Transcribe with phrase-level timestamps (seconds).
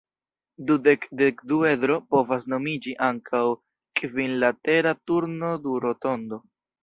[0.69, 3.43] Dudek-dekduedro povas nomiĝi ankaŭ
[4.01, 6.41] kvinlatera turno-durotondo.